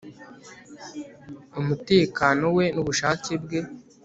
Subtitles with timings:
[1.59, 3.59] umutekano we nubushake bwe